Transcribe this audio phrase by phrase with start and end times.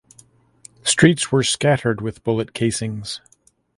[0.83, 3.21] Streets were scattered with bullet casings.